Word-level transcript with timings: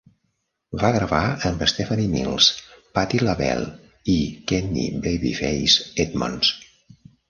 Va 0.83 0.89
gravar 0.95 1.19
amb 1.49 1.61
Stephanie 1.73 2.13
Mills, 2.15 2.49
Patti 2.97 3.23
LaBelle, 3.29 3.71
i 4.17 4.19
Kenny 4.55 4.91
"Babyface" 5.09 5.91
Edmonds. 6.09 6.57